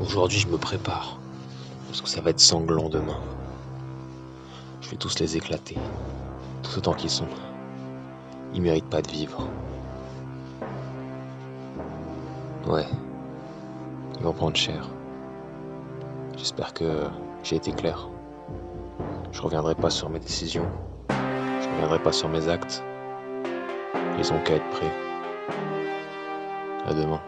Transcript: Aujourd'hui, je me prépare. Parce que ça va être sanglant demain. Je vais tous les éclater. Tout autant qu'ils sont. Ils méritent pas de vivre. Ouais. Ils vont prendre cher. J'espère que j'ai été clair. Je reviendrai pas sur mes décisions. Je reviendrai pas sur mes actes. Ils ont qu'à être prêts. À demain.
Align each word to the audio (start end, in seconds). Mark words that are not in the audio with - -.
Aujourd'hui, 0.00 0.38
je 0.38 0.48
me 0.48 0.58
prépare. 0.58 1.18
Parce 1.86 2.02
que 2.02 2.08
ça 2.08 2.20
va 2.20 2.30
être 2.30 2.40
sanglant 2.40 2.88
demain. 2.88 3.18
Je 4.82 4.90
vais 4.90 4.96
tous 4.96 5.18
les 5.20 5.36
éclater. 5.36 5.76
Tout 6.62 6.78
autant 6.78 6.92
qu'ils 6.92 7.10
sont. 7.10 7.28
Ils 8.54 8.60
méritent 8.60 8.90
pas 8.90 9.00
de 9.00 9.10
vivre. 9.10 9.48
Ouais. 12.66 12.86
Ils 14.18 14.22
vont 14.22 14.32
prendre 14.32 14.56
cher. 14.56 14.88
J'espère 16.36 16.74
que 16.74 17.04
j'ai 17.42 17.56
été 17.56 17.72
clair. 17.72 18.08
Je 19.32 19.40
reviendrai 19.40 19.74
pas 19.74 19.90
sur 19.90 20.10
mes 20.10 20.20
décisions. 20.20 20.66
Je 21.08 21.68
reviendrai 21.74 22.02
pas 22.02 22.12
sur 22.12 22.28
mes 22.28 22.48
actes. 22.48 22.84
Ils 24.18 24.32
ont 24.32 24.40
qu'à 24.40 24.54
être 24.56 24.70
prêts. 24.70 24.92
À 26.86 26.92
demain. 26.92 27.20